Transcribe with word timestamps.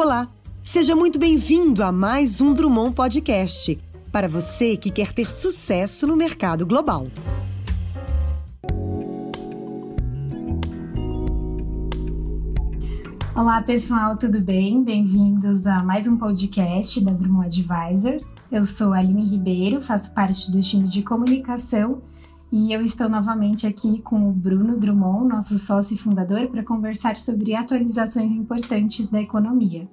Olá, 0.00 0.28
seja 0.62 0.94
muito 0.94 1.18
bem-vindo 1.18 1.82
a 1.82 1.90
mais 1.90 2.40
um 2.40 2.54
Drummond 2.54 2.94
Podcast 2.94 3.76
para 4.12 4.28
você 4.28 4.76
que 4.76 4.92
quer 4.92 5.12
ter 5.12 5.28
sucesso 5.28 6.06
no 6.06 6.16
mercado 6.16 6.64
global. 6.64 7.08
Olá 13.34 13.60
pessoal, 13.60 14.16
tudo 14.16 14.40
bem? 14.40 14.84
Bem-vindos 14.84 15.66
a 15.66 15.82
mais 15.82 16.06
um 16.06 16.16
podcast 16.16 17.04
da 17.04 17.10
Drummond 17.10 17.46
Advisors. 17.46 18.24
Eu 18.52 18.64
sou 18.64 18.92
Aline 18.92 19.28
Ribeiro, 19.28 19.82
faço 19.82 20.14
parte 20.14 20.48
do 20.52 20.60
time 20.60 20.84
de 20.84 21.02
comunicação 21.02 22.00
e 22.50 22.72
eu 22.72 22.82
estou 22.82 23.08
novamente 23.08 23.66
aqui 23.66 24.00
com 24.00 24.28
o 24.28 24.32
Bruno 24.32 24.76
Drummond, 24.76 25.28
nosso 25.28 25.58
sócio 25.58 25.94
e 25.94 25.98
fundador, 25.98 26.48
para 26.48 26.64
conversar 26.64 27.16
sobre 27.16 27.54
atualizações 27.54 28.32
importantes 28.32 29.10
da 29.10 29.20
economia. 29.20 29.88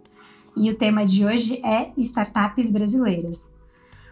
E 0.55 0.69
o 0.69 0.77
tema 0.77 1.05
de 1.05 1.25
hoje 1.25 1.59
é 1.65 1.91
startups 1.97 2.71
brasileiras. 2.71 3.51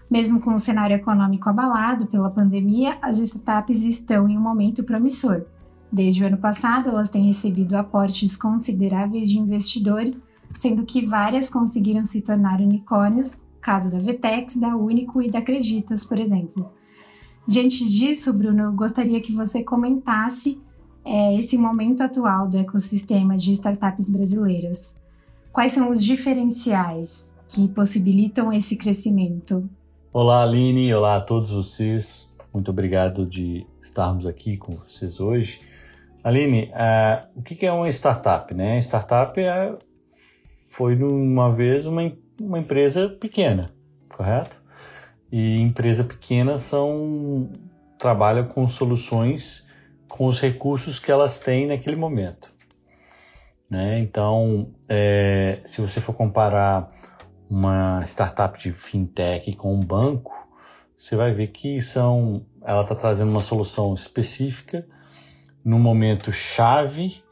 Mesmo 0.10 0.42
com 0.42 0.54
o 0.54 0.60
cenário 0.60 0.96
econômico 0.96 1.50
abalado 1.50 2.06
pela 2.08 2.30
pandemia, 2.30 2.98
as 3.02 3.20
startups 3.20 3.84
estão 3.84 4.28
em 4.28 4.38
um 4.38 4.42
momento 4.42 4.84
promissor 4.84 5.46
Desde 5.94 6.24
o 6.24 6.28
ano 6.28 6.40
passado, 6.40 6.90
elas 6.90 7.12
têm 7.12 7.28
recebido 7.28 7.76
aportes 7.76 8.36
consideráveis 8.36 9.30
de 9.30 9.38
investidores, 9.38 10.24
sendo 10.56 10.84
que 10.86 11.06
várias 11.06 11.52
conseguiram 11.52 12.04
se 12.04 12.24
tornar 12.24 12.60
unicórnios, 12.60 13.44
caso 13.62 13.92
da 13.92 14.00
Vetex, 14.00 14.56
da 14.56 14.76
Único 14.76 15.22
e 15.22 15.30
da 15.30 15.38
Acreditas, 15.38 16.04
por 16.04 16.20
exemplo. 16.20 16.72
Diante 17.48 17.86
disso, 17.86 18.34
Bruno, 18.34 18.64
eu 18.64 18.72
gostaria 18.72 19.20
que 19.20 19.34
você 19.34 19.64
comentasse 19.64 20.62
é, 21.06 21.36
esse 21.38 21.58
momento 21.58 22.02
atual 22.02 22.48
do 22.48 22.58
ecossistema 22.58 23.36
de 23.36 23.52
startups 23.52 24.10
brasileiras. 24.10 24.96
Quais 25.52 25.74
são 25.74 25.92
os 25.92 26.04
diferenciais 26.04 27.36
que 27.50 27.68
possibilitam 27.68 28.52
esse 28.52 28.78
crescimento? 28.78 29.70
Olá, 30.14 30.42
Aline. 30.42 30.94
Olá 30.94 31.18
a 31.18 31.22
todos 31.22 31.50
vocês. 31.50 32.34
Muito 32.54 32.72
obrigado 32.72 33.26
de 33.26 33.68
estarmos 33.82 34.26
aqui 34.26 34.56
com 34.56 34.76
vocês 34.78 35.20
hoje. 35.20 35.60
Aline, 36.24 36.72
uh, 36.72 37.28
o 37.36 37.44
que 37.44 37.66
é 37.66 37.72
uma 37.74 37.90
startup? 37.90 38.54
Né? 38.54 38.78
Startup 38.78 39.38
é, 39.38 39.78
foi 40.70 40.96
uma 41.04 41.52
vez 41.52 41.86
uma, 41.86 42.10
uma 42.40 42.60
empresa 42.60 43.10
pequena, 43.10 43.70
correto? 44.08 44.63
E 45.36 45.60
empresa 45.60 46.04
pequena 46.04 46.60
são 46.60 47.50
trabalham 47.98 48.46
com 48.46 48.68
soluções 48.68 49.66
com 50.08 50.28
os 50.28 50.40
recursos 50.40 51.00
que 51.00 51.12
elas 51.12 51.40
têm 51.40 51.66
naquele 51.66 51.96
momento. 51.96 52.54
Né? 53.68 53.98
Então, 53.98 54.70
é, 54.88 55.62
se 55.66 55.82
você 55.82 56.00
for 56.00 56.14
comparar 56.14 56.94
uma 57.50 58.04
startup 58.06 58.60
de 58.60 58.72
fintech 58.72 59.56
com 59.56 59.74
um 59.74 59.80
banco, 59.80 60.32
você 60.96 61.16
vai 61.16 61.34
ver 61.34 61.48
que 61.48 61.82
são, 61.82 62.46
ela 62.64 62.84
está 62.84 62.94
trazendo 62.94 63.32
uma 63.32 63.42
solução 63.42 63.92
específica 63.96 64.86
no 65.66 65.80
momento 65.80 66.32
chave 66.32 67.24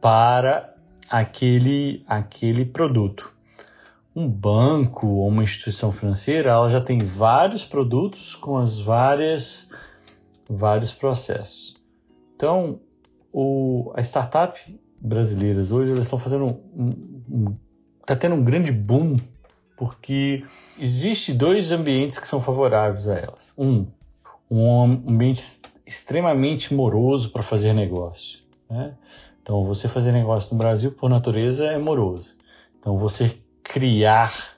para 0.00 0.74
aquele, 1.10 2.02
aquele 2.08 2.64
produto. 2.64 3.36
Um 4.14 4.28
banco 4.28 5.06
ou 5.06 5.28
uma 5.28 5.44
instituição 5.44 5.92
financeira, 5.92 6.50
ela 6.50 6.68
já 6.68 6.80
tem 6.80 6.98
vários 6.98 7.64
produtos 7.64 8.34
com 8.34 8.56
as 8.56 8.80
várias 8.80 9.70
vários 10.48 10.92
processos. 10.92 11.76
Então, 12.34 12.80
o, 13.32 13.92
a 13.94 14.00
startup 14.00 14.58
brasileiras 15.00 15.70
hoje 15.70 15.92
elas 15.92 16.04
estão 16.04 16.18
fazendo 16.18 16.46
um, 16.74 17.24
um, 17.30 17.56
tá 18.06 18.16
tendo 18.16 18.34
um 18.34 18.42
grande 18.42 18.72
boom 18.72 19.16
porque 19.76 20.44
existe 20.78 21.32
dois 21.32 21.70
ambientes 21.70 22.18
que 22.18 22.26
são 22.26 22.40
favoráveis 22.40 23.06
a 23.06 23.14
elas. 23.14 23.52
Um, 23.56 23.86
um 24.50 24.82
ambiente 24.82 25.60
extremamente 25.86 26.74
moroso 26.74 27.30
para 27.30 27.42
fazer 27.42 27.72
negócio. 27.72 28.40
Né? 28.68 28.94
Então, 29.40 29.64
você 29.64 29.88
fazer 29.88 30.12
negócio 30.12 30.52
no 30.52 30.58
Brasil, 30.58 30.92
por 30.92 31.08
natureza, 31.08 31.64
é 31.66 31.78
moroso. 31.78 32.34
Então, 32.78 32.98
você 32.98 33.38
criar, 33.68 34.56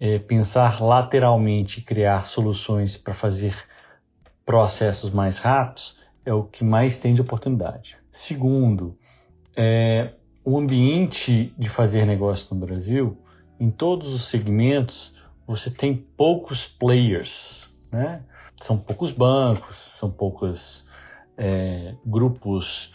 é, 0.00 0.18
pensar 0.18 0.82
lateralmente, 0.82 1.82
criar 1.82 2.24
soluções 2.26 2.96
para 2.96 3.14
fazer 3.14 3.54
processos 4.44 5.10
mais 5.10 5.38
rápidos 5.38 5.98
é 6.24 6.32
o 6.32 6.44
que 6.44 6.64
mais 6.64 6.98
tem 6.98 7.14
de 7.14 7.20
oportunidade. 7.20 7.98
Segundo, 8.10 8.98
é, 9.54 10.14
o 10.44 10.58
ambiente 10.58 11.54
de 11.56 11.68
fazer 11.68 12.06
negócio 12.06 12.52
no 12.54 12.66
Brasil, 12.66 13.16
em 13.58 13.70
todos 13.70 14.12
os 14.12 14.28
segmentos, 14.28 15.14
você 15.46 15.70
tem 15.70 15.94
poucos 15.94 16.66
players, 16.66 17.68
né? 17.92 18.22
são 18.60 18.78
poucos 18.78 19.12
bancos, 19.12 19.76
são 19.76 20.10
poucos 20.10 20.86
é, 21.36 21.94
grupos 22.04 22.92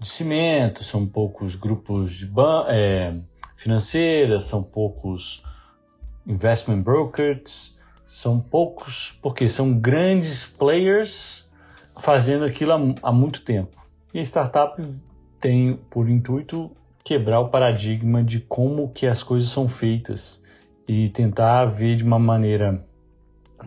de 0.00 0.08
cimento, 0.08 0.82
são 0.82 1.06
poucos 1.06 1.54
grupos 1.54 2.12
de 2.12 2.30
é, 2.68 3.20
financeiras, 3.58 4.44
são 4.44 4.62
poucos 4.62 5.42
investment 6.24 6.80
brokers, 6.80 7.76
são 8.06 8.40
poucos, 8.40 9.18
porque 9.20 9.48
são 9.48 9.74
grandes 9.74 10.46
players 10.46 11.44
fazendo 12.00 12.44
aquilo 12.44 12.72
há, 12.72 13.08
há 13.08 13.12
muito 13.12 13.42
tempo. 13.42 13.76
E 14.14 14.20
a 14.20 14.22
startup 14.22 14.80
tem 15.40 15.76
por 15.90 16.08
intuito 16.08 16.70
quebrar 17.04 17.40
o 17.40 17.48
paradigma 17.48 18.22
de 18.22 18.40
como 18.40 18.90
que 18.90 19.06
as 19.06 19.24
coisas 19.24 19.50
são 19.50 19.68
feitas 19.68 20.40
e 20.86 21.08
tentar 21.08 21.66
ver 21.66 21.96
de 21.96 22.04
uma 22.04 22.18
maneira 22.18 22.84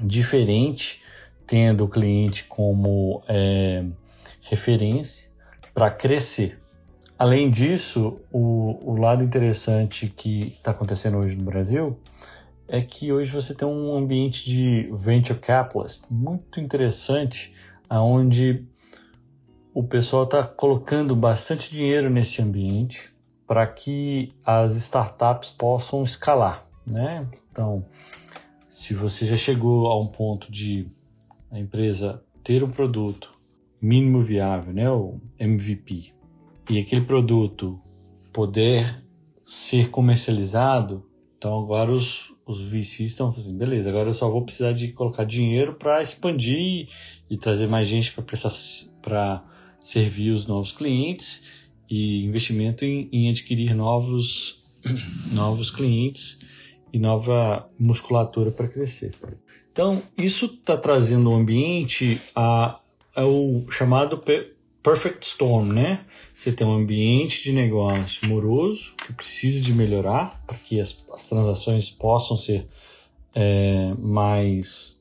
diferente 0.01 1.01
tendo 1.45 1.83
o 1.83 1.89
cliente 1.89 2.45
como 2.45 3.21
é, 3.27 3.83
referência 4.41 5.29
para 5.73 5.91
crescer. 5.91 6.60
Além 7.21 7.51
disso, 7.51 8.19
o, 8.31 8.79
o 8.83 8.99
lado 8.99 9.23
interessante 9.23 10.07
que 10.07 10.47
está 10.47 10.71
acontecendo 10.71 11.19
hoje 11.19 11.35
no 11.35 11.43
Brasil 11.43 11.99
é 12.67 12.81
que 12.81 13.13
hoje 13.13 13.31
você 13.31 13.53
tem 13.53 13.67
um 13.67 13.95
ambiente 13.95 14.43
de 14.43 14.89
venture 14.91 15.37
capitalist 15.37 16.01
muito 16.09 16.59
interessante, 16.59 17.53
aonde 17.87 18.65
o 19.71 19.83
pessoal 19.83 20.23
está 20.23 20.41
colocando 20.41 21.15
bastante 21.15 21.69
dinheiro 21.69 22.09
nesse 22.09 22.41
ambiente 22.41 23.13
para 23.45 23.67
que 23.67 24.33
as 24.43 24.75
startups 24.75 25.51
possam 25.51 26.01
escalar, 26.01 26.65
né? 26.83 27.27
Então, 27.51 27.85
se 28.67 28.95
você 28.95 29.27
já 29.27 29.37
chegou 29.37 29.91
a 29.91 30.01
um 30.01 30.07
ponto 30.07 30.51
de 30.51 30.87
a 31.51 31.59
empresa 31.59 32.23
ter 32.43 32.63
um 32.63 32.71
produto 32.71 33.31
mínimo 33.79 34.23
viável, 34.23 34.73
né, 34.73 34.89
o 34.89 35.19
MVP, 35.37 36.19
e 36.71 36.79
aquele 36.79 37.01
produto 37.01 37.77
poder 38.31 39.03
ser 39.43 39.89
comercializado, 39.89 41.05
então 41.37 41.59
agora 41.61 41.91
os, 41.91 42.33
os 42.45 42.61
VCs 42.61 43.09
estão 43.09 43.29
fazendo, 43.33 43.57
beleza, 43.57 43.89
agora 43.89 44.07
eu 44.07 44.13
só 44.13 44.29
vou 44.29 44.45
precisar 44.45 44.71
de 44.71 44.87
colocar 44.93 45.25
dinheiro 45.25 45.75
para 45.75 46.01
expandir 46.01 46.87
e, 47.29 47.37
trazer 47.37 47.67
mais 47.67 47.89
gente 47.89 48.15
para 49.01 49.43
servir 49.81 50.31
os 50.31 50.45
novos 50.45 50.71
clientes 50.71 51.43
e 51.89 52.23
investimento 52.23 52.85
em, 52.85 53.09
em 53.11 53.29
adquirir 53.29 53.75
novos, 53.75 54.63
novos 55.29 55.69
clientes 55.69 56.39
e 56.93 56.97
nova 56.97 57.69
musculatura 57.77 58.49
para 58.49 58.69
crescer. 58.69 59.13
Então, 59.73 60.01
isso 60.17 60.45
está 60.45 60.77
trazendo 60.77 61.31
um 61.31 61.35
ambiente 61.35 62.21
a, 62.33 62.79
a 63.13 63.25
o 63.25 63.69
chamado 63.69 64.19
perfect 64.83 65.25
storm, 65.25 65.73
né? 65.73 66.05
Você 66.35 66.51
tem 66.51 66.65
um 66.65 66.73
ambiente 66.73 67.43
de 67.43 67.53
negócio 67.53 68.27
moroso 68.27 68.93
que 68.97 69.13
precisa 69.13 69.61
de 69.61 69.73
melhorar 69.73 70.41
para 70.47 70.57
que 70.57 70.79
as, 70.79 71.05
as, 71.13 71.29
transações 71.29 71.89
possam 71.89 72.35
ser 72.35 72.67
é, 73.33 73.93
mais 73.97 74.99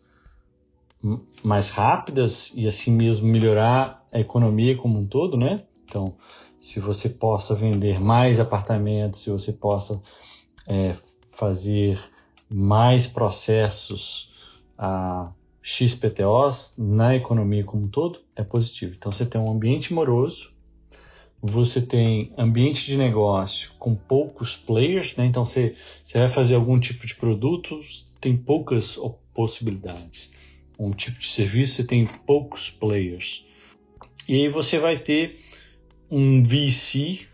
mais 1.42 1.70
rápidas 1.70 2.52
e 2.54 2.66
assim 2.66 2.92
mesmo 2.92 3.26
melhorar 3.26 4.06
a 4.12 4.20
economia 4.20 4.76
como 4.76 4.98
um 4.98 5.06
todo, 5.06 5.34
né? 5.34 5.60
Então, 5.84 6.14
se 6.58 6.78
você 6.78 7.08
possa 7.08 7.54
vender 7.54 7.98
mais 7.98 8.38
apartamentos, 8.38 9.22
se 9.22 9.30
você 9.30 9.50
possa 9.50 10.02
é, 10.68 10.94
fazer 11.32 11.98
mais 12.50 13.06
processos 13.06 14.30
a 14.76 15.32
XPTOs 15.62 16.74
na 16.76 17.14
economia 17.14 17.64
como 17.64 17.84
um 17.84 17.88
todo 17.88 18.20
é 18.34 18.42
positivo. 18.42 18.94
Então 18.96 19.12
você 19.12 19.26
tem 19.26 19.40
um 19.40 19.50
ambiente 19.50 19.92
moroso, 19.92 20.52
você 21.42 21.80
tem 21.80 22.32
ambiente 22.36 22.84
de 22.84 22.96
negócio 22.96 23.72
com 23.78 23.94
poucos 23.94 24.56
players, 24.56 25.16
né? 25.16 25.26
então 25.26 25.44
você, 25.44 25.74
você 26.02 26.18
vai 26.18 26.28
fazer 26.28 26.54
algum 26.54 26.78
tipo 26.78 27.06
de 27.06 27.14
produto, 27.14 27.80
tem 28.20 28.36
poucas 28.36 28.98
possibilidades. 29.32 30.32
Um 30.78 30.90
tipo 30.92 31.18
de 31.18 31.28
serviço, 31.28 31.74
você 31.74 31.84
tem 31.84 32.06
poucos 32.26 32.70
players. 32.70 33.46
E 34.28 34.34
aí 34.34 34.48
você 34.48 34.78
vai 34.78 34.98
ter 34.98 35.40
um 36.10 36.42
VC, 36.42 37.26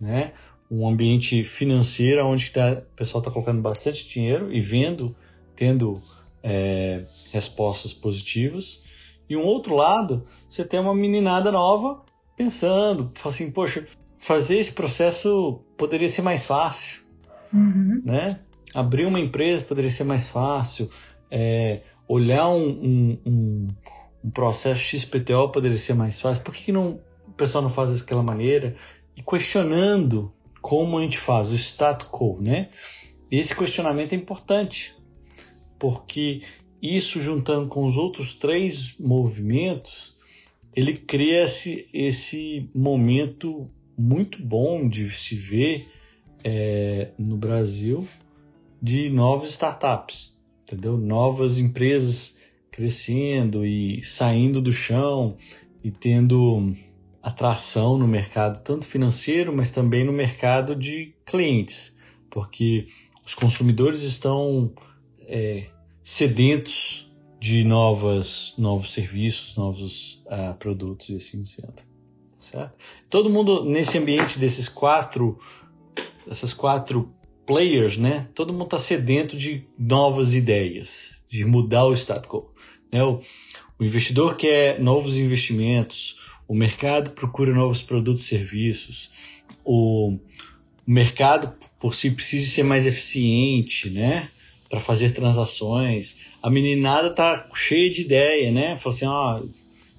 né? 0.00 0.32
um 0.70 0.86
ambiente 0.86 1.42
financeiro 1.44 2.24
onde 2.26 2.50
tá, 2.50 2.72
o 2.72 2.96
pessoal 2.96 3.20
está 3.20 3.30
colocando 3.30 3.60
bastante 3.60 4.08
dinheiro 4.08 4.52
e 4.52 4.60
vendo, 4.60 5.16
tendo 5.56 5.98
é, 6.42 7.02
respostas 7.32 7.92
positivas. 7.92 8.84
E 9.28 9.36
um 9.36 9.44
outro 9.44 9.74
lado, 9.74 10.24
você 10.48 10.64
tem 10.64 10.80
uma 10.80 10.94
meninada 10.94 11.52
nova 11.52 12.02
pensando, 12.36 13.12
assim, 13.24 13.50
poxa, 13.50 13.86
fazer 14.18 14.58
esse 14.58 14.72
processo 14.72 15.60
poderia 15.76 16.08
ser 16.08 16.22
mais 16.22 16.44
fácil, 16.46 17.02
uhum. 17.52 18.02
né? 18.04 18.40
Abrir 18.74 19.06
uma 19.06 19.20
empresa 19.20 19.64
poderia 19.64 19.90
ser 19.90 20.04
mais 20.04 20.28
fácil, 20.28 20.88
é, 21.30 21.82
olhar 22.06 22.48
um, 22.48 22.68
um, 22.68 23.18
um, 23.26 23.68
um, 24.24 24.30
processo 24.30 24.80
XPTO 24.80 25.50
poderia 25.50 25.78
ser 25.78 25.94
mais 25.94 26.20
fácil. 26.20 26.42
Por 26.42 26.54
que, 26.54 26.64
que 26.64 26.72
não, 26.72 27.00
o 27.26 27.32
pessoal 27.32 27.62
não 27.62 27.70
faz 27.70 27.98
daquela 27.98 28.22
maneira? 28.22 28.76
E 29.16 29.22
questionando 29.22 30.32
como 30.60 30.98
a 30.98 31.02
gente 31.02 31.18
faz, 31.18 31.50
o 31.50 31.54
status 31.54 32.08
quo, 32.08 32.40
né? 32.40 32.68
Esse 33.30 33.54
questionamento 33.54 34.12
é 34.12 34.16
importante, 34.16 34.94
porque 35.78 36.42
isso 36.80 37.20
juntando 37.20 37.68
com 37.68 37.86
os 37.86 37.96
outros 37.96 38.34
três 38.34 38.96
movimentos, 38.98 40.16
ele 40.74 40.96
cria 40.96 41.44
esse, 41.44 41.88
esse 41.92 42.68
momento 42.74 43.70
muito 43.96 44.40
bom 44.42 44.88
de 44.88 45.10
se 45.10 45.34
ver 45.34 45.86
é, 46.44 47.10
no 47.18 47.36
Brasil 47.36 48.06
de 48.80 49.10
novas 49.10 49.50
startups, 49.50 50.38
entendeu? 50.62 50.96
Novas 50.96 51.58
empresas 51.58 52.38
crescendo 52.70 53.66
e 53.66 54.02
saindo 54.04 54.62
do 54.62 54.70
chão 54.70 55.36
e 55.82 55.90
tendo 55.90 56.72
atração 57.20 57.98
no 57.98 58.06
mercado, 58.06 58.62
tanto 58.62 58.86
financeiro, 58.86 59.52
mas 59.54 59.72
também 59.72 60.04
no 60.04 60.12
mercado 60.12 60.76
de 60.76 61.12
clientes, 61.26 61.94
porque 62.30 62.86
os 63.26 63.34
consumidores 63.34 64.02
estão 64.02 64.72
é, 65.28 65.66
sedentos 66.02 67.08
de 67.38 67.62
novas, 67.62 68.54
novos 68.58 68.92
serviços, 68.92 69.54
novos 69.56 70.24
uh, 70.26 70.54
produtos 70.58 71.10
e 71.10 71.16
assim 71.16 71.44
sendo. 71.44 71.86
Certo? 72.36 72.76
Todo 73.10 73.30
mundo 73.30 73.64
nesse 73.64 73.98
ambiente 73.98 74.38
desses 74.38 74.68
quatro, 74.68 75.38
essas 76.28 76.52
quatro 76.52 77.12
players, 77.46 77.96
né? 77.96 78.28
Todo 78.34 78.52
mundo 78.52 78.64
está 78.64 78.78
sedento 78.78 79.36
de 79.36 79.66
novas 79.78 80.34
ideias, 80.34 81.22
de 81.28 81.44
mudar 81.44 81.84
o 81.84 81.94
status 81.94 82.28
quo. 82.28 82.52
Né? 82.92 83.02
O, 83.02 83.20
o 83.78 83.84
investidor 83.84 84.36
quer 84.36 84.80
novos 84.80 85.16
investimentos, 85.16 86.16
o 86.46 86.54
mercado 86.54 87.10
procura 87.10 87.52
novos 87.52 87.82
produtos 87.82 88.24
e 88.24 88.28
serviços, 88.28 89.10
o, 89.64 90.12
o 90.86 90.90
mercado 90.90 91.52
por 91.78 91.94
si 91.94 92.10
precisa 92.10 92.50
ser 92.50 92.62
mais 92.62 92.86
eficiente, 92.86 93.90
né? 93.90 94.28
Para 94.68 94.80
fazer 94.80 95.12
transações. 95.12 96.18
A 96.42 96.50
meninada 96.50 97.10
tá 97.10 97.48
cheia 97.54 97.90
de 97.90 98.02
ideia, 98.02 98.52
né? 98.52 98.76
Fala 98.76 98.94
assim, 98.94 99.06
ó, 99.06 99.42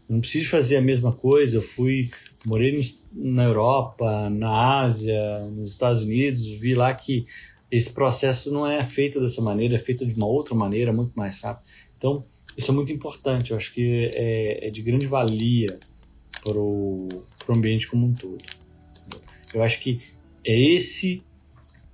não 0.07 0.19
preciso 0.19 0.50
fazer 0.50 0.77
a 0.77 0.81
mesma 0.81 1.12
coisa. 1.12 1.57
Eu 1.57 1.62
fui, 1.62 2.10
morei 2.45 2.80
na 3.13 3.44
Europa, 3.44 4.30
na 4.30 4.81
Ásia, 4.81 5.39
nos 5.51 5.71
Estados 5.71 6.04
Unidos, 6.04 6.48
vi 6.48 6.75
lá 6.75 6.94
que 6.94 7.25
esse 7.71 7.94
processo 7.94 8.51
não 8.51 8.66
é 8.66 8.83
feito 8.83 9.19
dessa 9.19 9.42
maneira, 9.42 9.75
é 9.75 9.80
feito 9.80 10.06
de 10.06 10.13
uma 10.16 10.25
outra 10.25 10.56
maneira, 10.56 10.92
muito 10.92 11.13
mais 11.15 11.39
rápido. 11.42 11.68
Então, 11.98 12.25
isso 12.57 12.72
é 12.72 12.74
muito 12.74 12.92
importante. 12.92 13.51
Eu 13.51 13.57
acho 13.57 13.72
que 13.74 14.10
é, 14.13 14.68
é 14.68 14.69
de 14.72 14.81
grande 14.81 15.06
valia 15.06 15.80
para 16.44 16.57
o 16.57 17.07
ambiente 17.48 17.88
como 17.88 18.07
um 18.07 18.13
todo. 18.13 18.44
Eu 19.54 19.62
acho 19.62 19.80
que 19.80 20.01
é 20.44 20.60
esse 20.74 21.22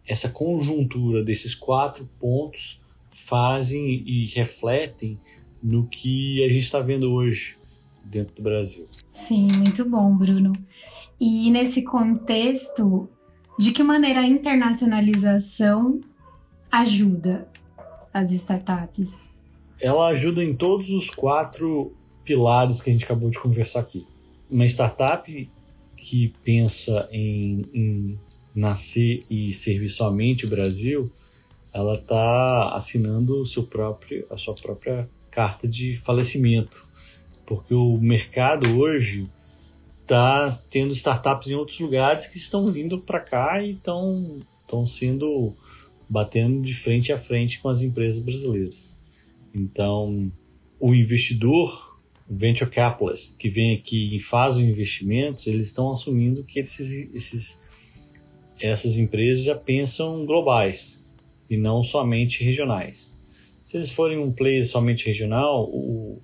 essa 0.07 0.29
conjuntura 0.29 1.23
desses 1.23 1.55
quatro 1.55 2.07
pontos 2.19 2.81
fazem 3.11 4.03
e 4.05 4.25
refletem 4.25 5.19
no 5.61 5.87
que 5.87 6.43
a 6.43 6.49
gente 6.49 6.63
está 6.63 6.79
vendo 6.79 7.11
hoje 7.11 7.57
dentro 8.03 8.35
do 8.35 8.41
Brasil. 8.43 8.87
Sim, 9.09 9.47
muito 9.57 9.89
bom, 9.89 10.15
Bruno. 10.15 10.53
E 11.19 11.49
nesse 11.49 11.83
contexto, 11.83 13.09
de 13.57 13.71
que 13.71 13.81
maneira 13.81 14.19
a 14.19 14.27
internacionalização 14.27 16.01
ajuda 16.71 17.47
as 18.13 18.31
startups? 18.31 19.33
Ela 19.81 20.07
ajuda 20.07 20.43
em 20.43 20.55
todos 20.55 20.89
os 20.89 21.09
quatro 21.09 21.93
pilares 22.23 22.81
que 22.81 22.89
a 22.89 22.93
gente 22.93 23.05
acabou 23.05 23.29
de 23.29 23.39
conversar 23.39 23.79
aqui 23.79 24.05
uma 24.49 24.65
startup 24.65 25.49
que 25.97 26.33
pensa 26.43 27.07
em, 27.11 27.65
em 27.73 28.19
nascer 28.55 29.19
e 29.29 29.51
servir 29.53 29.89
somente 29.89 30.45
o 30.45 30.49
Brasil, 30.49 31.11
ela 31.73 31.95
está 31.95 32.73
assinando 32.73 33.41
o 33.41 33.45
seu 33.45 33.63
próprio, 33.63 34.25
a 34.29 34.37
sua 34.37 34.55
própria 34.55 35.09
carta 35.29 35.67
de 35.67 35.97
falecimento, 35.97 36.85
porque 37.45 37.73
o 37.73 37.97
mercado 37.97 38.79
hoje 38.79 39.29
está 40.01 40.47
tendo 40.69 40.93
startups 40.93 41.49
em 41.49 41.55
outros 41.55 41.79
lugares 41.79 42.27
que 42.27 42.37
estão 42.37 42.67
vindo 42.67 42.99
para 42.99 43.19
cá 43.19 43.61
e 43.61 43.71
estão 43.71 44.39
sendo 44.87 45.53
batendo 46.07 46.61
de 46.61 46.73
frente 46.73 47.11
a 47.11 47.17
frente 47.17 47.59
com 47.59 47.67
as 47.67 47.81
empresas 47.81 48.21
brasileiras. 48.21 48.95
Então, 49.53 50.31
o 50.79 50.93
investidor 50.93 51.95
venture 52.29 52.69
capitalists 52.69 53.35
que 53.35 53.49
vem 53.49 53.75
aqui 53.75 54.15
e 54.15 54.19
fazem 54.19 54.69
investimentos, 54.69 55.45
eles 55.47 55.67
estão 55.67 55.91
assumindo 55.91 56.43
que 56.43 56.59
esses, 56.59 57.13
esses, 57.13 57.59
essas 58.59 58.97
empresas 58.97 59.43
já 59.43 59.55
pensam 59.55 60.25
globais 60.25 61.05
e 61.49 61.57
não 61.57 61.83
somente 61.83 62.43
regionais. 62.43 63.19
Se 63.63 63.77
eles 63.77 63.91
forem 63.91 64.17
um 64.17 64.31
player 64.31 64.65
somente 64.65 65.07
regional, 65.07 65.65
o 65.65 66.21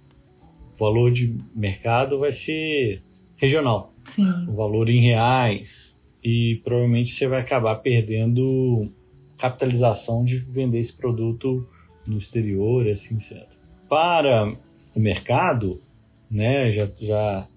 valor 0.80 1.12
de 1.12 1.36
mercado 1.56 2.20
vai 2.20 2.32
ser 2.32 3.02
regional. 3.36 3.94
Sim. 4.04 4.48
O 4.48 4.54
valor 4.54 4.90
em 4.90 5.02
reais. 5.02 5.98
E 6.24 6.62
provavelmente 6.64 7.12
você 7.12 7.28
vai 7.28 7.42
acabar 7.42 7.76
perdendo 7.78 8.92
capitalização 9.38 10.24
de 10.24 10.38
vender 10.38 10.78
esse 10.78 10.96
produto 10.96 11.68
no 12.08 12.18
exterior, 12.18 12.88
assim 12.88 13.20
certo. 13.20 13.58
Para 13.90 14.56
o 14.96 15.00
mercado, 15.00 15.82
né? 16.30 16.72
Já, 16.72 16.88
já 17.00 17.48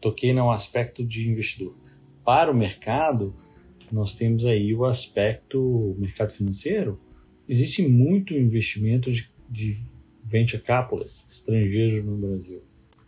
toquei 0.00 0.32
no 0.32 0.50
aspecto 0.50 1.04
de 1.04 1.28
investidor. 1.28 1.74
Para 2.24 2.50
o 2.50 2.54
mercado, 2.54 3.34
nós 3.94 4.14
temos 4.14 4.44
aí 4.44 4.74
o 4.74 4.84
aspecto 4.84 5.96
mercado 5.98 6.32
financeiro. 6.32 7.00
Existe 7.48 7.86
muito 7.86 8.34
investimento 8.34 9.12
de, 9.12 9.30
de 9.48 9.76
venture 10.24 10.62
capitalists 10.62 11.32
estrangeiros 11.32 12.04
no 12.04 12.16
Brasil. 12.16 12.62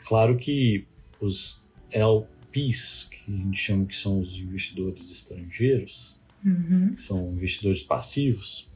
Claro 0.07 0.37
que 0.37 0.87
os 1.21 1.67
LPs, 1.91 3.09
que 3.11 3.33
a 3.33 3.37
gente 3.37 3.59
chama 3.59 3.87
que 3.87 3.97
são 3.97 4.21
os 4.21 4.37
investidores 4.37 5.11
estrangeiros, 5.11 6.19
uhum. 6.45 6.95
que 6.95 7.03
são 7.03 7.33
investidores 7.33 7.83
passivos, 7.83 8.71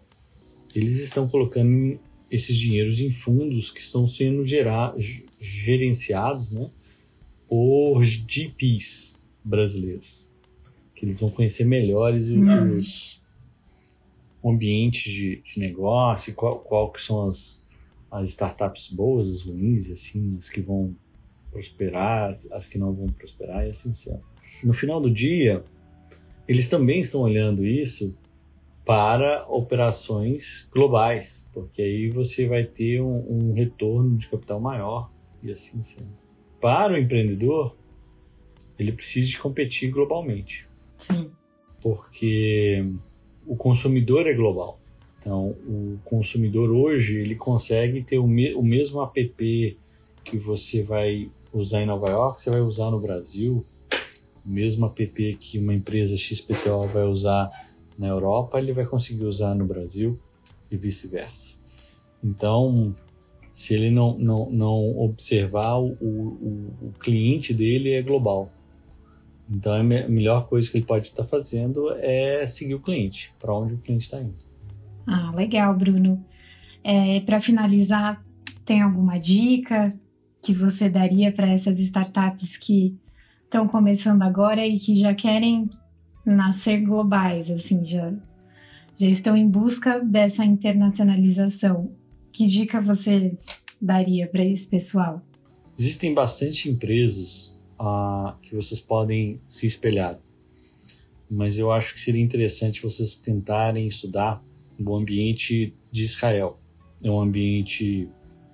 eles 0.75 1.01
estão 1.01 1.29
colocando 1.29 2.01
esses 2.31 2.57
dinheiros 2.57 2.99
em 2.99 3.11
fundos 3.11 3.71
que 3.71 3.81
estão 3.81 4.09
sendo 4.09 4.45
gerar, 4.45 4.95
gerenciados 5.39 6.51
né, 6.51 6.71
por 7.47 8.03
GPs 8.03 9.15
brasileiros, 9.45 10.22
que 11.03 11.07
eles 11.07 11.19
vão 11.19 11.31
conhecer 11.31 11.65
melhores 11.65 12.29
uhum. 12.29 12.77
os 12.79 13.21
ambientes 14.45 15.13
de, 15.13 15.43
de 15.43 15.59
negócio, 15.59 16.33
qual, 16.33 16.61
qual 16.61 16.93
que 16.93 17.03
são 17.03 17.27
as, 17.27 17.69
as 18.09 18.29
startups 18.29 18.89
boas, 18.89 19.29
as 19.29 19.43
ruins, 19.43 19.91
assim, 19.91 20.37
as 20.39 20.49
que 20.49 20.61
vão 20.61 20.95
prosperar, 21.51 22.39
as 22.53 22.69
que 22.69 22.79
não 22.79 22.93
vão 22.93 23.09
prosperar 23.09 23.67
e 23.67 23.71
assim 23.71 23.93
sendo. 23.93 24.23
No 24.63 24.73
final 24.73 25.01
do 25.01 25.11
dia, 25.11 25.65
eles 26.47 26.69
também 26.69 27.01
estão 27.01 27.23
olhando 27.23 27.67
isso 27.67 28.17
para 28.85 29.45
operações 29.49 30.69
globais, 30.73 31.49
porque 31.53 31.83
aí 31.83 32.11
você 32.11 32.47
vai 32.47 32.63
ter 32.63 33.03
um, 33.03 33.49
um 33.51 33.53
retorno 33.55 34.17
de 34.17 34.29
capital 34.29 34.61
maior 34.61 35.11
e 35.43 35.51
assim 35.51 35.83
sendo. 35.83 36.17
Para 36.61 36.93
o 36.93 36.97
empreendedor, 36.97 37.77
ele 38.79 38.93
precisa 38.93 39.27
de 39.27 39.41
competir 39.41 39.91
globalmente. 39.91 40.71
Sim. 41.03 41.31
Porque 41.81 42.85
o 43.47 43.57
consumidor 43.57 44.27
é 44.27 44.35
global. 44.35 44.79
Então, 45.19 45.51
o 45.67 45.99
consumidor 46.05 46.71
hoje, 46.71 47.19
ele 47.19 47.35
consegue 47.35 48.03
ter 48.03 48.19
o, 48.19 48.27
me 48.27 48.55
o 48.55 48.63
mesmo 48.63 49.03
app 49.03 49.79
que 50.25 50.37
você 50.37 50.83
vai 50.83 51.31
usar 51.53 51.83
em 51.83 51.87
Nova 51.87 52.09
York, 52.09 52.41
você 52.41 52.51
vai 52.51 52.61
usar 52.61 52.91
no 52.91 53.01
Brasil. 53.01 53.65
O 54.45 54.49
mesmo 54.49 54.87
app 54.87 55.35
que 55.37 55.59
uma 55.59 55.75
empresa 55.75 56.17
XPTO 56.17 56.87
vai 56.93 57.05
usar 57.05 57.51
na 57.99 58.09
Europa, 58.09 58.59
ele 58.59 58.73
vai 58.73 58.85
conseguir 58.85 59.25
usar 59.25 59.55
no 59.55 59.65
Brasil 59.65 60.19
e 60.71 60.77
vice-versa. 60.77 61.55
Então, 62.23 62.95
se 63.53 63.75
ele 63.75 63.91
não, 63.91 64.17
não, 64.19 64.51
não 64.51 64.99
observar, 64.99 65.79
o, 65.79 65.93
o, 66.01 66.73
o, 66.81 66.93
cliente 66.99 67.53
dele 67.53 67.93
é 67.93 68.03
global. 68.03 68.51
Então 69.51 69.73
a 69.73 69.83
melhor 69.83 70.49
coisa 70.49 70.71
que 70.71 70.79
ele 70.79 70.87
pode 70.87 71.09
estar 71.09 71.25
fazendo 71.25 71.91
é 71.97 72.47
seguir 72.47 72.75
o 72.75 72.81
cliente, 72.81 73.33
para 73.39 73.55
onde 73.55 73.75
o 73.75 73.79
cliente 73.79 74.05
está 74.05 74.21
indo. 74.21 74.35
Ah, 75.07 75.33
legal, 75.35 75.77
Bruno. 75.77 76.25
É, 76.85 77.21
para 77.21 77.41
finalizar, 77.41 78.25
tem 78.65 78.81
alguma 78.81 79.19
dica 79.19 79.95
que 80.43 80.53
você 80.53 80.89
daria 80.89 81.33
para 81.33 81.49
essas 81.49 81.79
startups 81.79 82.57
que 82.57 82.97
estão 83.45 83.69
começando 83.69 84.23
agora 84.23 84.67
e 84.67 84.79
que 84.79 84.97
já 84.97 85.15
querem 85.15 85.69
nascer 86.25 86.81
globais, 86.81 87.51
assim, 87.51 87.85
já, 87.85 88.13
já 88.97 89.07
estão 89.07 89.37
em 89.37 89.49
busca 89.49 90.01
dessa 90.01 90.45
internacionalização? 90.45 91.93
Que 92.33 92.47
dica 92.47 92.81
você 92.81 93.37
daria 93.81 94.27
para 94.27 94.45
esse 94.45 94.69
pessoal? 94.69 95.23
Existem 95.79 96.15
bastante 96.15 96.71
empresas 96.71 97.61
que 98.43 98.55
vocês 98.55 98.81
podem 98.81 99.41
se 99.47 99.67
espelhar, 99.67 100.21
mas 101.31 101.57
eu 101.57 101.73
acho 101.73 101.95
que 101.95 102.01
seria 102.01 102.23
interessante 102.23 102.83
vocês 102.83 103.17
tentarem 103.17 103.87
estudar 103.87 104.45
o 104.79 104.95
ambiente 104.95 105.75
de 105.91 106.03
Israel. 106.03 106.59
É 107.03 107.11
um 107.11 107.19
ambiente 107.19 108.07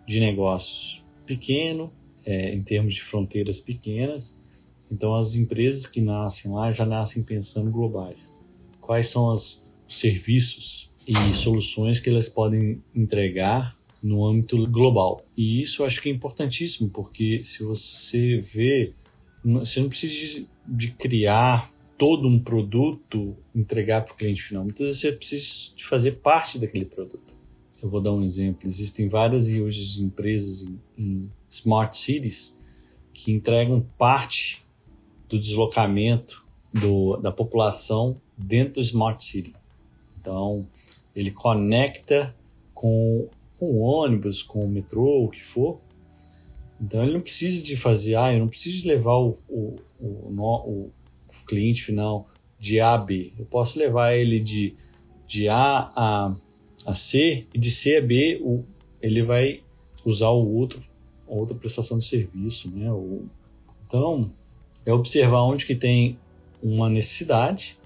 de 0.06 0.20
negócios 0.20 1.04
pequeno, 1.26 1.92
é, 2.25 2.54
em 2.54 2.62
termos 2.62 2.94
de 2.94 3.02
fronteiras 3.02 3.61
pequenas. 3.61 4.38
Então, 4.90 5.14
as 5.16 5.35
empresas 5.35 5.87
que 5.87 6.00
nascem 6.00 6.52
lá 6.52 6.70
já 6.70 6.87
nascem 6.87 7.23
pensando 7.23 7.70
globais. 7.70 8.32
Quais 8.80 9.08
são 9.08 9.32
os 9.32 9.61
serviços 9.88 10.90
e 11.06 11.14
soluções 11.35 11.99
que 11.99 12.08
elas 12.08 12.28
podem 12.28 12.82
entregar 12.94 13.76
no 14.02 14.25
âmbito 14.25 14.66
global? 14.70 15.25
E 15.37 15.61
isso 15.61 15.82
eu 15.82 15.87
acho 15.87 16.00
que 16.00 16.08
é 16.08 16.12
importantíssimo, 16.12 16.88
porque 16.90 17.42
se 17.42 17.64
você 17.64 18.38
vê, 18.38 18.94
você 19.45 19.80
não 19.80 19.88
precisa 19.88 20.14
de, 20.14 20.49
de 20.66 20.90
criar 20.92 21.73
todo 21.97 22.28
um 22.28 22.38
produto 22.38 23.37
entregar 23.54 24.04
para 24.04 24.14
o 24.14 24.16
cliente 24.16 24.42
final. 24.42 24.62
Muitas 24.62 24.87
vezes 24.87 25.00
você 25.00 25.12
precisa 25.12 25.76
de 25.76 25.85
fazer 25.85 26.12
parte 26.12 26.59
daquele 26.59 26.85
produto. 26.85 27.37
Eu 27.83 27.88
vou 27.88 28.00
dar 28.00 28.12
um 28.12 28.23
exemplo. 28.23 28.66
Existem 28.66 29.09
várias 29.09 29.49
hoje 29.49 30.02
empresas 30.02 30.62
em, 30.62 30.80
em 30.97 31.30
smart 31.49 31.97
cities 31.97 32.57
que 33.12 33.33
entregam 33.33 33.85
parte 33.97 34.64
do 35.28 35.38
deslocamento 35.38 36.47
do, 36.73 37.16
da 37.16 37.33
população 37.33 38.21
dentro 38.37 38.75
do 38.75 38.80
smart 38.80 39.23
city. 39.23 39.54
Então, 40.21 40.68
ele 41.14 41.30
conecta 41.30 42.35
com, 42.73 43.28
com 43.59 43.66
o 43.66 43.78
ônibus, 43.80 44.42
com 44.42 44.64
o 44.64 44.68
metrô, 44.68 45.25
o 45.25 45.28
que 45.28 45.42
for. 45.42 45.80
Então, 46.80 47.02
ele 47.02 47.12
não 47.12 47.20
precisa 47.20 47.62
de 47.62 47.76
fazer, 47.76 48.14
ah, 48.14 48.32
eu 48.32 48.38
não 48.38 48.49
preciso 48.49 48.82
de 48.82 48.88
levar 48.88 49.16
o, 49.16 49.37
o, 49.49 49.76
o, 50.00 50.90
o 51.28 51.47
cliente 51.47 51.82
final 51.82 52.28
de 52.58 52.80
A 52.80 52.94
a 52.94 52.99
B. 52.99 53.32
Eu 53.38 53.44
posso 53.44 53.78
levar 53.78 54.14
ele 54.14 54.40
de, 54.40 54.75
de 55.26 55.49
A 55.49 55.92
a, 55.94 56.37
a 56.87 56.94
C 56.94 57.47
e 57.52 57.58
de 57.58 57.70
C 57.70 57.97
a 57.97 58.00
B 58.00 58.40
o, 58.42 58.64
ele 59.00 59.23
vai 59.23 59.62
usar 60.04 60.30
o 60.30 60.54
outro, 60.54 60.80
outra 61.26 61.56
prestação 61.56 61.99
de 61.99 62.04
serviço. 62.04 62.70
Né? 62.70 62.90
O, 62.90 63.26
então, 63.87 64.30
é 64.85 64.92
observar 64.92 65.42
onde 65.42 65.66
que 65.66 65.75
tem 65.75 66.18
uma 66.62 66.88
necessidade, 66.88 67.78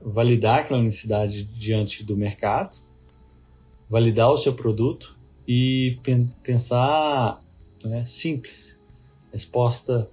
validar 0.00 0.60
aquela 0.60 0.82
necessidade 0.82 1.44
diante 1.44 2.04
do 2.04 2.16
mercado, 2.16 2.76
validar 3.88 4.30
o 4.30 4.36
seu 4.36 4.52
produto 4.52 5.16
e 5.46 5.98
pensar 6.42 7.40
né, 7.88 8.04
simples. 8.04 8.80
Resposta 9.32 10.08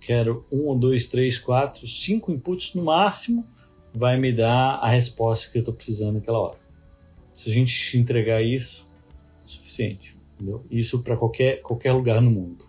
quero 0.00 0.44
um, 0.50 0.76
dois, 0.76 1.06
três, 1.06 1.38
quatro, 1.38 1.86
cinco 1.86 2.32
inputs 2.32 2.74
no 2.74 2.84
máximo, 2.84 3.46
vai 3.94 4.18
me 4.18 4.32
dar 4.32 4.76
a 4.76 4.88
resposta 4.88 5.50
que 5.50 5.58
eu 5.58 5.60
estou 5.60 5.74
precisando 5.74 6.14
naquela 6.14 6.38
hora. 6.38 6.58
Se 7.34 7.50
a 7.50 7.52
gente 7.52 7.96
entregar 7.96 8.42
isso, 8.42 8.88
é 9.44 9.46
suficiente. 9.46 10.16
Entendeu? 10.34 10.64
Isso 10.70 11.02
para 11.02 11.16
qualquer, 11.16 11.60
qualquer 11.60 11.92
lugar 11.92 12.20
no 12.20 12.30
mundo. 12.30 12.64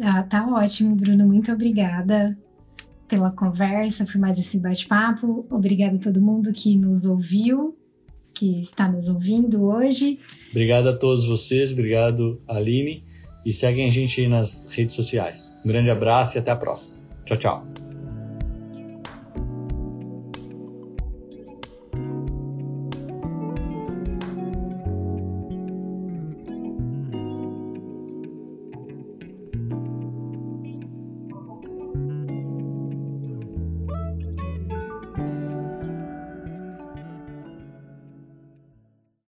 Ah, 0.00 0.22
tá 0.22 0.46
ótimo, 0.48 0.96
Bruno. 0.96 1.26
Muito 1.26 1.52
obrigada 1.52 2.36
pela 3.06 3.30
conversa, 3.30 4.06
por 4.06 4.18
mais 4.18 4.38
esse 4.38 4.58
bate-papo. 4.58 5.46
Obrigada 5.50 5.96
a 5.96 6.00
todo 6.00 6.20
mundo 6.20 6.52
que 6.52 6.74
nos 6.76 7.04
ouviu, 7.04 7.76
que 8.34 8.60
está 8.60 8.90
nos 8.90 9.08
ouvindo 9.08 9.62
hoje. 9.62 10.18
Obrigado 10.50 10.88
a 10.88 10.96
todos 10.96 11.26
vocês, 11.26 11.70
obrigado 11.70 12.40
Aline 12.48 13.04
e 13.44 13.52
seguem 13.52 13.86
a 13.86 13.90
gente 13.90 14.26
nas 14.28 14.68
redes 14.70 14.94
sociais. 14.94 15.50
Um 15.64 15.68
grande 15.68 15.90
abraço 15.90 16.36
e 16.36 16.38
até 16.38 16.50
a 16.50 16.56
próxima. 16.56 16.96
Tchau, 17.24 17.36
tchau. 17.36 17.81